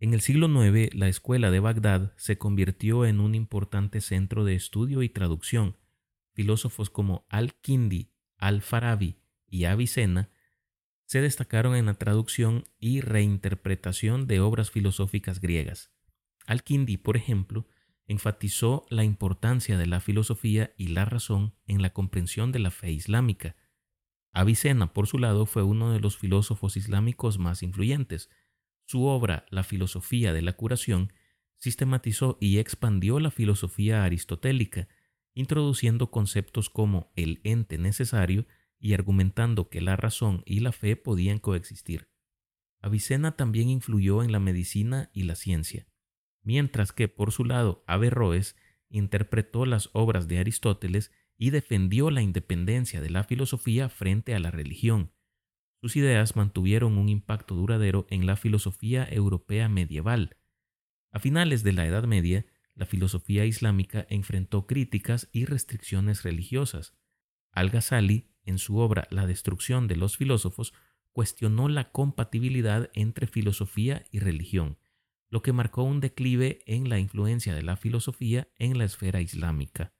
En 0.00 0.14
el 0.14 0.20
siglo 0.20 0.46
IX, 0.46 0.94
la 0.94 1.08
escuela 1.08 1.50
de 1.50 1.58
Bagdad 1.58 2.12
se 2.16 2.38
convirtió 2.38 3.04
en 3.04 3.18
un 3.18 3.34
importante 3.34 4.00
centro 4.00 4.44
de 4.44 4.54
estudio 4.54 5.02
y 5.02 5.08
traducción. 5.08 5.76
Filósofos 6.34 6.88
como 6.88 7.26
Al-Kindi, 7.28 8.12
Al-Farabi 8.36 9.16
y 9.48 9.64
Avicena 9.64 10.30
se 11.04 11.20
destacaron 11.20 11.74
en 11.74 11.86
la 11.86 11.94
traducción 11.94 12.64
y 12.78 13.00
reinterpretación 13.00 14.28
de 14.28 14.38
obras 14.38 14.70
filosóficas 14.70 15.40
griegas. 15.40 15.90
Al-Kindi, 16.46 16.96
por 16.96 17.16
ejemplo, 17.16 17.66
enfatizó 18.06 18.86
la 18.90 19.02
importancia 19.02 19.76
de 19.76 19.86
la 19.86 19.98
filosofía 19.98 20.72
y 20.76 20.88
la 20.88 21.06
razón 21.06 21.54
en 21.66 21.82
la 21.82 21.90
comprensión 21.90 22.52
de 22.52 22.60
la 22.60 22.70
fe 22.70 22.92
islámica. 22.92 23.56
Avicena, 24.32 24.92
por 24.92 25.08
su 25.08 25.18
lado, 25.18 25.44
fue 25.44 25.64
uno 25.64 25.92
de 25.92 25.98
los 25.98 26.16
filósofos 26.16 26.76
islámicos 26.76 27.38
más 27.38 27.64
influyentes. 27.64 28.30
Su 28.88 29.04
obra 29.04 29.44
La 29.50 29.64
filosofía 29.64 30.32
de 30.32 30.42
la 30.42 30.54
curación 30.54 31.12
sistematizó 31.58 32.38
y 32.40 32.58
expandió 32.58 33.20
la 33.20 33.30
filosofía 33.30 34.02
aristotélica, 34.04 34.88
introduciendo 35.34 36.10
conceptos 36.10 36.70
como 36.70 37.12
el 37.14 37.40
ente 37.44 37.78
necesario 37.78 38.46
y 38.80 38.94
argumentando 38.94 39.68
que 39.68 39.80
la 39.80 39.96
razón 39.96 40.42
y 40.46 40.60
la 40.60 40.72
fe 40.72 40.96
podían 40.96 41.38
coexistir. 41.38 42.08
Avicena 42.80 43.36
también 43.36 43.68
influyó 43.68 44.22
en 44.22 44.32
la 44.32 44.40
medicina 44.40 45.10
y 45.12 45.24
la 45.24 45.34
ciencia 45.34 45.86
mientras 46.48 46.92
que 46.92 47.08
por 47.08 47.30
su 47.30 47.44
lado 47.44 47.84
Averroes 47.86 48.56
interpretó 48.88 49.66
las 49.66 49.90
obras 49.92 50.28
de 50.28 50.38
Aristóteles 50.38 51.12
y 51.36 51.50
defendió 51.50 52.10
la 52.10 52.22
independencia 52.22 53.02
de 53.02 53.10
la 53.10 53.22
filosofía 53.22 53.90
frente 53.90 54.34
a 54.34 54.38
la 54.38 54.50
religión. 54.50 55.12
Sus 55.80 55.96
ideas 55.96 56.36
mantuvieron 56.36 56.98
un 56.98 57.08
impacto 57.08 57.54
duradero 57.54 58.06
en 58.10 58.26
la 58.26 58.36
filosofía 58.36 59.06
europea 59.10 59.68
medieval. 59.68 60.36
A 61.10 61.18
finales 61.20 61.62
de 61.62 61.72
la 61.72 61.86
Edad 61.86 62.04
Media, 62.04 62.46
la 62.74 62.86
filosofía 62.86 63.44
islámica 63.44 64.06
enfrentó 64.08 64.66
críticas 64.66 65.28
y 65.32 65.44
restricciones 65.44 66.22
religiosas. 66.22 66.94
Al-Ghazali, 67.52 68.30
en 68.44 68.58
su 68.58 68.78
obra 68.78 69.06
La 69.10 69.26
destrucción 69.26 69.88
de 69.88 69.96
los 69.96 70.16
filósofos, 70.16 70.74
cuestionó 71.12 71.68
la 71.68 71.90
compatibilidad 71.90 72.90
entre 72.94 73.26
filosofía 73.26 74.04
y 74.10 74.20
religión 74.20 74.78
lo 75.30 75.42
que 75.42 75.52
marcó 75.52 75.82
un 75.82 76.00
declive 76.00 76.60
en 76.66 76.88
la 76.88 76.98
influencia 76.98 77.54
de 77.54 77.62
la 77.62 77.76
filosofía 77.76 78.48
en 78.58 78.78
la 78.78 78.84
esfera 78.84 79.20
islámica. 79.20 79.92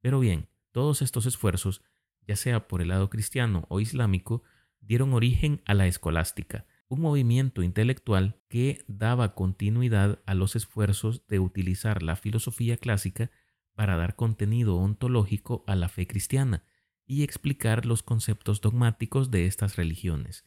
Pero 0.00 0.20
bien, 0.20 0.48
todos 0.72 1.02
estos 1.02 1.26
esfuerzos, 1.26 1.82
ya 2.26 2.36
sea 2.36 2.68
por 2.68 2.82
el 2.82 2.88
lado 2.88 3.08
cristiano 3.08 3.64
o 3.68 3.80
islámico, 3.80 4.42
dieron 4.86 5.12
origen 5.12 5.62
a 5.64 5.74
la 5.74 5.86
escolástica, 5.86 6.66
un 6.88 7.00
movimiento 7.00 7.62
intelectual 7.62 8.40
que 8.48 8.84
daba 8.86 9.34
continuidad 9.34 10.22
a 10.26 10.34
los 10.34 10.56
esfuerzos 10.56 11.26
de 11.26 11.38
utilizar 11.38 12.02
la 12.02 12.16
filosofía 12.16 12.76
clásica 12.76 13.30
para 13.74 13.96
dar 13.96 14.14
contenido 14.16 14.76
ontológico 14.76 15.64
a 15.66 15.74
la 15.74 15.88
fe 15.88 16.06
cristiana 16.06 16.64
y 17.06 17.22
explicar 17.22 17.86
los 17.86 18.02
conceptos 18.02 18.60
dogmáticos 18.60 19.30
de 19.30 19.46
estas 19.46 19.76
religiones. 19.76 20.46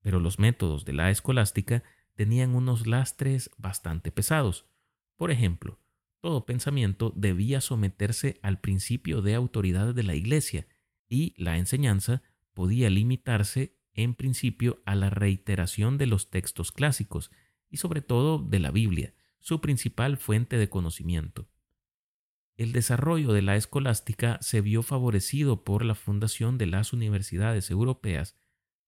Pero 0.00 0.20
los 0.20 0.38
métodos 0.38 0.84
de 0.84 0.92
la 0.92 1.10
escolástica 1.10 1.82
tenían 2.14 2.54
unos 2.54 2.86
lastres 2.86 3.50
bastante 3.58 4.12
pesados. 4.12 4.66
Por 5.16 5.30
ejemplo, 5.30 5.80
todo 6.20 6.46
pensamiento 6.46 7.12
debía 7.16 7.60
someterse 7.60 8.38
al 8.42 8.60
principio 8.60 9.22
de 9.22 9.34
autoridad 9.34 9.94
de 9.94 10.02
la 10.02 10.14
Iglesia 10.14 10.66
y 11.08 11.34
la 11.36 11.58
enseñanza 11.58 12.22
podía 12.54 12.90
limitarse 12.90 13.76
en 13.94 14.14
principio 14.14 14.82
a 14.86 14.94
la 14.94 15.10
reiteración 15.10 15.98
de 15.98 16.06
los 16.06 16.30
textos 16.30 16.72
clásicos 16.72 17.30
y 17.68 17.78
sobre 17.78 18.00
todo 18.00 18.38
de 18.38 18.58
la 18.58 18.70
Biblia, 18.70 19.14
su 19.38 19.60
principal 19.60 20.16
fuente 20.16 20.56
de 20.56 20.68
conocimiento. 20.68 21.48
El 22.56 22.72
desarrollo 22.72 23.32
de 23.32 23.42
la 23.42 23.56
escolástica 23.56 24.38
se 24.40 24.60
vio 24.60 24.82
favorecido 24.82 25.64
por 25.64 25.84
la 25.84 25.94
fundación 25.94 26.58
de 26.58 26.66
las 26.66 26.92
universidades 26.92 27.70
europeas 27.70 28.36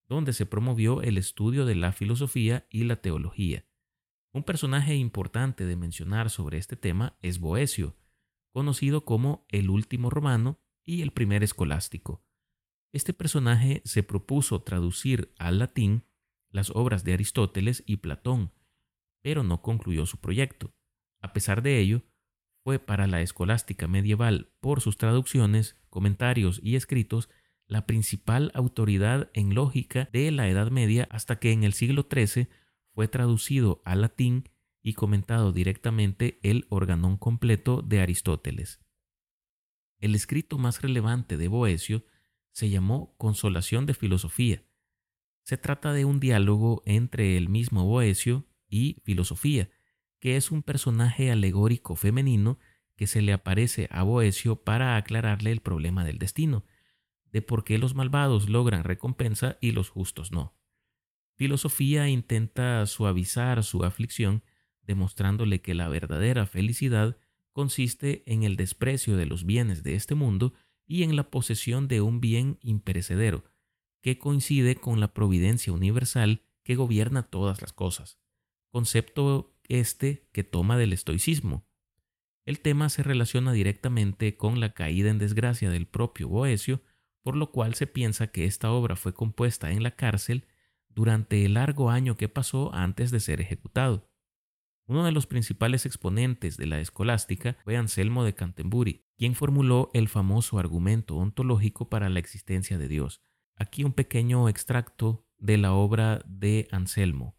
donde 0.09 0.33
se 0.33 0.47
promovió 0.47 1.02
el 1.02 1.18
estudio 1.18 1.64
de 1.64 1.75
la 1.75 1.92
filosofía 1.92 2.66
y 2.71 2.85
la 2.85 2.97
teología. 2.97 3.64
Un 4.33 4.42
personaje 4.42 4.97
importante 4.97 5.64
de 5.64 5.76
mencionar 5.76 6.30
sobre 6.30 6.59
este 6.59 6.76
tema 6.76 7.16
es 7.23 7.38
Boecio, 7.38 7.97
conocido 8.50 9.04
como 9.04 9.47
el 9.49 9.71
último 9.71 10.11
romano 10.11 10.61
y 10.85 11.02
el 11.02 11.12
primer 11.12 11.42
escolástico. 11.42 12.23
Este 12.94 13.12
personaje 13.12 13.82
se 13.84 14.04
propuso 14.04 14.62
traducir 14.62 15.34
al 15.36 15.58
latín 15.58 16.04
las 16.52 16.70
obras 16.70 17.02
de 17.02 17.12
Aristóteles 17.12 17.82
y 17.86 17.96
Platón, 17.96 18.52
pero 19.20 19.42
no 19.42 19.62
concluyó 19.62 20.06
su 20.06 20.18
proyecto. 20.18 20.72
A 21.20 21.32
pesar 21.32 21.60
de 21.62 21.80
ello, 21.80 22.04
fue 22.62 22.78
para 22.78 23.08
la 23.08 23.20
escolástica 23.20 23.88
medieval 23.88 24.52
por 24.60 24.80
sus 24.80 24.96
traducciones, 24.96 25.76
comentarios 25.90 26.60
y 26.62 26.76
escritos 26.76 27.30
la 27.66 27.84
principal 27.84 28.52
autoridad 28.54 29.28
en 29.34 29.56
lógica 29.56 30.08
de 30.12 30.30
la 30.30 30.48
Edad 30.48 30.70
Media 30.70 31.08
hasta 31.10 31.40
que 31.40 31.50
en 31.50 31.64
el 31.64 31.72
siglo 31.72 32.06
XIII 32.08 32.48
fue 32.94 33.08
traducido 33.08 33.82
al 33.84 34.02
latín 34.02 34.50
y 34.84 34.92
comentado 34.92 35.50
directamente 35.50 36.38
el 36.44 36.64
organón 36.68 37.16
completo 37.16 37.82
de 37.82 38.00
Aristóteles. 38.00 38.78
El 39.98 40.14
escrito 40.14 40.58
más 40.58 40.80
relevante 40.80 41.36
de 41.36 41.48
Boecio 41.48 42.04
se 42.54 42.70
llamó 42.70 43.16
Consolación 43.18 43.84
de 43.84 43.94
Filosofía. 43.94 44.62
Se 45.42 45.58
trata 45.58 45.92
de 45.92 46.04
un 46.04 46.20
diálogo 46.20 46.82
entre 46.87 47.37
el 47.37 47.49
mismo 47.49 47.84
Boecio 47.84 48.46
y 48.68 49.02
Filosofía, 49.02 49.70
que 50.20 50.37
es 50.37 50.52
un 50.52 50.62
personaje 50.62 51.32
alegórico 51.32 51.96
femenino 51.96 52.61
que 52.96 53.08
se 53.08 53.23
le 53.23 53.32
aparece 53.32 53.88
a 53.90 54.04
Boecio 54.04 54.62
para 54.62 54.96
aclararle 54.96 55.50
el 55.50 55.61
problema 55.61 56.04
del 56.04 56.18
destino, 56.18 56.64
de 57.32 57.42
por 57.42 57.64
qué 57.64 57.76
los 57.76 57.96
malvados 57.96 58.49
logran 58.49 58.84
recompensa 58.84 59.58
y 59.61 59.73
los 59.73 59.90
justos 59.90 60.30
no. 60.30 60.56
Filosofía 61.34 62.08
intenta 62.08 62.87
suavizar 62.87 63.64
su 63.64 63.82
aflicción 63.82 64.44
demostrándole 64.82 65.61
que 65.61 65.75
la 65.75 65.88
verdadera 65.88 66.46
felicidad 66.46 67.18
consiste 67.52 68.23
en 68.32 68.44
el 68.44 68.54
desprecio 68.54 69.16
de 69.16 69.26
los 69.26 69.44
bienes 69.44 69.82
de 69.82 69.96
este 69.96 70.14
mundo 70.14 70.54
y 70.86 71.02
en 71.02 71.16
la 71.16 71.30
posesión 71.30 71.88
de 71.88 72.00
un 72.00 72.20
bien 72.20 72.58
imperecedero, 72.62 73.44
que 74.02 74.18
coincide 74.18 74.76
con 74.76 75.00
la 75.00 75.14
providencia 75.14 75.72
universal 75.72 76.42
que 76.62 76.76
gobierna 76.76 77.22
todas 77.22 77.60
las 77.62 77.72
cosas, 77.72 78.18
concepto 78.70 79.56
este 79.68 80.28
que 80.32 80.44
toma 80.44 80.76
del 80.76 80.92
estoicismo. 80.92 81.66
El 82.44 82.60
tema 82.60 82.90
se 82.90 83.02
relaciona 83.02 83.52
directamente 83.52 84.36
con 84.36 84.60
la 84.60 84.74
caída 84.74 85.10
en 85.10 85.18
desgracia 85.18 85.70
del 85.70 85.86
propio 85.86 86.28
Boecio 86.28 86.82
por 87.24 87.36
lo 87.36 87.50
cual 87.50 87.74
se 87.74 87.86
piensa 87.86 88.26
que 88.28 88.44
esta 88.44 88.70
obra 88.70 88.96
fue 88.96 89.14
compuesta 89.14 89.70
en 89.72 89.82
la 89.82 89.96
cárcel 89.96 90.46
durante 90.90 91.44
el 91.46 91.54
largo 91.54 91.90
año 91.90 92.16
que 92.16 92.28
pasó 92.28 92.72
antes 92.74 93.10
de 93.10 93.18
ser 93.18 93.40
ejecutado. 93.40 94.10
Uno 94.86 95.04
de 95.04 95.12
los 95.12 95.26
principales 95.26 95.86
exponentes 95.86 96.58
de 96.58 96.66
la 96.66 96.78
escolástica 96.78 97.56
fue 97.64 97.76
Anselmo 97.76 98.22
de 98.22 98.34
Canterbury, 98.34 99.06
quien 99.16 99.34
formuló 99.34 99.90
el 99.94 100.08
famoso 100.08 100.58
argumento 100.58 101.16
ontológico 101.16 101.88
para 101.88 102.10
la 102.10 102.18
existencia 102.18 102.76
de 102.76 102.88
Dios. 102.88 103.22
Aquí 103.56 103.84
un 103.84 103.92
pequeño 103.92 104.48
extracto 104.48 105.26
de 105.38 105.56
la 105.56 105.72
obra 105.72 106.22
de 106.26 106.68
Anselmo. 106.70 107.36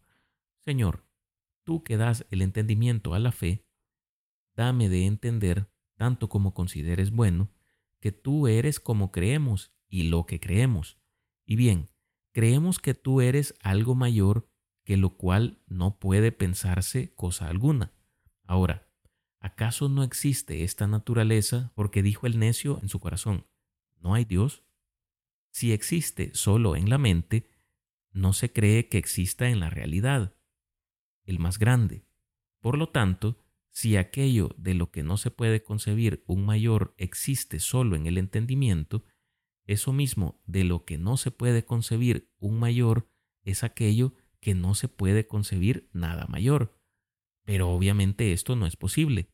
Señor, 0.64 1.06
tú 1.62 1.84
que 1.84 1.96
das 1.96 2.26
el 2.30 2.42
entendimiento 2.42 3.14
a 3.14 3.20
la 3.20 3.30
fe, 3.30 3.64
dame 4.56 4.88
de 4.88 5.06
entender, 5.06 5.70
tanto 5.96 6.28
como 6.28 6.52
consideres 6.52 7.12
bueno, 7.12 7.52
que 8.00 8.10
tú 8.10 8.48
eres 8.48 8.80
como 8.80 9.12
creemos 9.12 9.72
y 9.88 10.04
lo 10.04 10.26
que 10.26 10.40
creemos. 10.40 10.98
Y 11.44 11.54
bien, 11.54 11.90
creemos 12.32 12.80
que 12.80 12.94
tú 12.94 13.20
eres 13.20 13.54
algo 13.60 13.94
mayor 13.94 14.48
que 14.86 14.96
lo 14.96 15.16
cual 15.16 15.60
no 15.66 15.98
puede 15.98 16.30
pensarse 16.30 17.12
cosa 17.14 17.48
alguna. 17.48 17.92
Ahora, 18.44 18.88
¿acaso 19.40 19.88
no 19.88 20.04
existe 20.04 20.62
esta 20.62 20.86
naturaleza 20.86 21.72
porque 21.74 22.04
dijo 22.04 22.28
el 22.28 22.38
necio 22.38 22.78
en 22.80 22.88
su 22.88 23.00
corazón, 23.00 23.46
¿no 23.96 24.14
hay 24.14 24.24
Dios? 24.24 24.62
Si 25.50 25.72
existe 25.72 26.30
solo 26.34 26.76
en 26.76 26.88
la 26.88 26.98
mente, 26.98 27.50
no 28.12 28.32
se 28.32 28.52
cree 28.52 28.88
que 28.88 28.96
exista 28.96 29.48
en 29.48 29.58
la 29.58 29.70
realidad, 29.70 30.36
el 31.24 31.40
más 31.40 31.58
grande. 31.58 32.06
Por 32.60 32.78
lo 32.78 32.88
tanto, 32.88 33.42
si 33.70 33.96
aquello 33.96 34.54
de 34.56 34.74
lo 34.74 34.92
que 34.92 35.02
no 35.02 35.16
se 35.16 35.32
puede 35.32 35.64
concebir 35.64 36.22
un 36.28 36.46
mayor 36.46 36.94
existe 36.96 37.58
solo 37.58 37.96
en 37.96 38.06
el 38.06 38.18
entendimiento, 38.18 39.02
eso 39.64 39.92
mismo 39.92 40.40
de 40.46 40.62
lo 40.62 40.84
que 40.84 40.96
no 40.96 41.16
se 41.16 41.32
puede 41.32 41.64
concebir 41.64 42.32
un 42.38 42.60
mayor 42.60 43.10
es 43.42 43.64
aquello 43.64 44.14
que 44.46 44.54
no 44.54 44.76
se 44.76 44.86
puede 44.86 45.26
concebir 45.26 45.90
nada 45.92 46.26
mayor. 46.28 46.80
Pero 47.42 47.68
obviamente 47.70 48.32
esto 48.32 48.54
no 48.54 48.66
es 48.66 48.76
posible. 48.76 49.28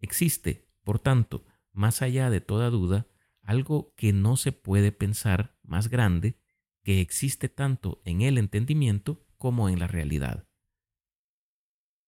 Existe, 0.00 0.68
por 0.84 0.98
tanto, 0.98 1.46
más 1.72 2.02
allá 2.02 2.28
de 2.28 2.42
toda 2.42 2.68
duda, 2.68 3.06
algo 3.40 3.94
que 3.96 4.12
no 4.12 4.36
se 4.36 4.52
puede 4.52 4.92
pensar 4.92 5.56
más 5.62 5.88
grande, 5.88 6.38
que 6.82 7.00
existe 7.00 7.48
tanto 7.48 8.02
en 8.04 8.20
el 8.20 8.36
entendimiento 8.36 9.24
como 9.38 9.70
en 9.70 9.78
la 9.78 9.86
realidad. 9.86 10.46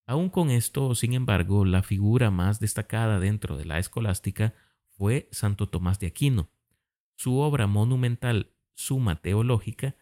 Aún 0.04 0.28
con 0.28 0.50
esto, 0.50 0.94
sin 0.94 1.14
embargo, 1.14 1.64
la 1.64 1.82
figura 1.82 2.30
más 2.30 2.60
destacada 2.60 3.18
dentro 3.18 3.56
de 3.56 3.64
la 3.64 3.78
escolástica 3.78 4.52
fue 4.90 5.30
Santo 5.32 5.70
Tomás 5.70 5.98
de 6.00 6.08
Aquino. 6.08 6.50
Su 7.16 7.38
obra 7.38 7.66
monumental 7.66 8.54
Suma 8.74 9.22
Teológica 9.22 9.96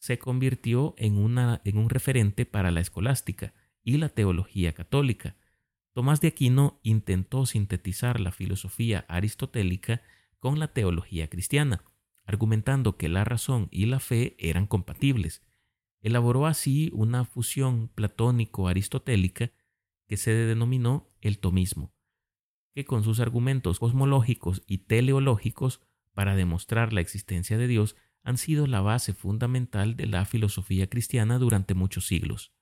se 0.00 0.18
convirtió 0.18 0.94
en, 0.96 1.18
una, 1.18 1.60
en 1.64 1.76
un 1.76 1.90
referente 1.90 2.46
para 2.46 2.70
la 2.70 2.80
escolástica 2.80 3.52
y 3.84 3.98
la 3.98 4.08
teología 4.08 4.72
católica. 4.72 5.36
Tomás 5.92 6.22
de 6.22 6.28
Aquino 6.28 6.80
intentó 6.82 7.44
sintetizar 7.44 8.18
la 8.18 8.32
filosofía 8.32 9.04
aristotélica 9.08 10.02
con 10.38 10.58
la 10.58 10.72
teología 10.72 11.28
cristiana, 11.28 11.84
argumentando 12.24 12.96
que 12.96 13.10
la 13.10 13.24
razón 13.24 13.68
y 13.70 13.86
la 13.86 14.00
fe 14.00 14.36
eran 14.38 14.66
compatibles. 14.66 15.42
Elaboró 16.00 16.46
así 16.46 16.90
una 16.94 17.26
fusión 17.26 17.88
platónico-aristotélica 17.94 19.52
que 20.06 20.16
se 20.16 20.32
denominó 20.32 21.10
el 21.20 21.38
tomismo, 21.38 21.92
que 22.74 22.86
con 22.86 23.04
sus 23.04 23.20
argumentos 23.20 23.78
cosmológicos 23.78 24.62
y 24.66 24.78
teleológicos 24.78 25.82
para 26.14 26.36
demostrar 26.36 26.94
la 26.94 27.02
existencia 27.02 27.58
de 27.58 27.68
Dios 27.68 27.96
han 28.22 28.38
sido 28.38 28.66
la 28.66 28.80
base 28.80 29.12
fundamental 29.14 29.96
de 29.96 30.06
la 30.06 30.24
filosofía 30.24 30.88
cristiana 30.88 31.38
durante 31.38 31.74
muchos 31.74 32.06
siglos. 32.06 32.52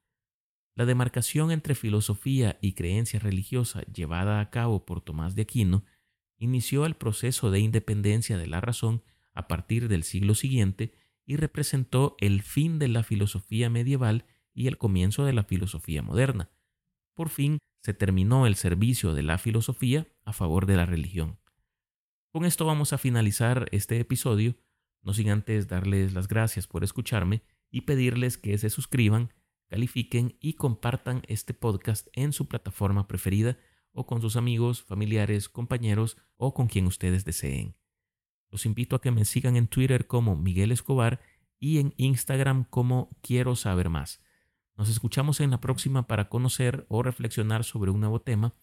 La 0.75 0.87
demarcación 0.87 1.50
entre 1.50 1.75
filosofía 1.75 2.59
y 2.61 2.75
creencia 2.75 3.19
religiosa 3.19 3.83
llevada 3.93 4.41
a 4.41 4.50
cabo 4.50 4.87
por 4.87 5.00
Tomás 5.00 5.35
de 5.35 5.43
Aquino 5.43 5.85
inició 6.37 6.87
el 6.87 6.95
proceso 6.95 7.50
de 7.50 7.59
independencia 7.59 8.38
de 8.38 8.47
la 8.47 8.61
razón 8.61 9.03
a 9.35 9.49
partir 9.49 9.88
del 9.88 10.05
siglo 10.05 10.35
siguiente 10.35 10.95
y 11.27 11.37
representó 11.37 12.17
el 12.21 12.43
fin 12.43 12.79
de 12.79 12.88
la 12.88 13.03
filosofía 13.03 13.69
medieval 13.71 14.25
y 14.55 14.69
el 14.69 14.79
comienzo 14.79 15.25
de 15.25 15.33
la 15.33 15.43
filosofía 15.43 16.03
moderna. 16.03 16.50
Por 17.15 17.29
fin 17.29 17.59
se 17.83 17.92
terminó 17.92 18.47
el 18.47 18.55
servicio 18.55 19.14
de 19.14 19.23
la 19.23 19.38
filosofía 19.38 20.07
a 20.25 20.33
favor 20.33 20.66
de 20.66 20.77
la 20.77 20.87
religión. 20.87 21.38
Con 22.31 22.44
esto 22.44 22.66
vamos 22.66 22.92
a 22.92 22.99
finalizar 22.99 23.68
este 23.73 23.99
episodio 23.99 24.55
no 25.09 25.14
sin 25.14 25.31
antes 25.31 25.68
darles 25.68 26.12
las 26.12 26.29
gracias 26.29 26.66
por 26.66 26.85
escucharme 26.85 27.40
y 27.71 27.81
pedirles 27.81 28.37
que 28.37 28.59
se 28.59 28.68
suscriban, 28.68 29.33
califiquen 29.71 30.37
y 30.38 30.53
compartan 30.53 31.23
este 31.29 31.55
podcast 31.55 32.09
en 32.12 32.35
su 32.35 32.47
plataforma 32.47 33.09
preferida 33.09 33.57
o 33.92 34.07
con 34.07 34.21
sus 34.21 34.37
amigos, 34.37 34.83
familiares, 34.83 35.49
compañeros 35.49 36.18
o 36.37 36.53
con 36.53 36.66
quien 36.66 36.85
ustedes 36.85 37.25
deseen. 37.25 37.75
Los 38.51 38.66
invito 38.66 38.97
a 38.97 39.01
que 39.01 39.11
me 39.11 39.25
sigan 39.25 39.57
en 39.57 39.66
Twitter 39.66 40.07
como 40.07 40.37
Miguel 40.37 40.73
Escobar 40.73 41.23
y 41.59 41.79
en 41.79 41.94
Instagram 41.97 42.64
como 42.64 43.09
Quiero 43.23 43.57
Saber 43.57 43.88
Más. 43.88 44.21
Nos 44.77 44.90
escuchamos 44.90 45.40
en 45.40 45.53
la 45.53 45.62
próxima 45.62 46.07
para 46.07 46.29
conocer 46.29 46.85
o 46.90 47.03
reflexionar 47.03 47.64
sobre 47.64 47.90
un 47.90 48.01
nuevo 48.01 48.21
tema. 48.21 48.55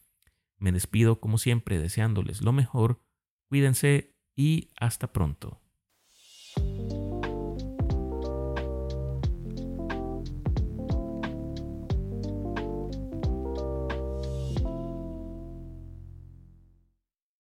Me 0.59 0.71
despido 0.71 1.19
como 1.19 1.39
siempre 1.39 1.79
deseándoles 1.79 2.43
lo 2.43 2.53
mejor, 2.53 3.01
cuídense 3.49 4.15
y 4.35 4.69
hasta 4.79 5.11
pronto. 5.11 5.64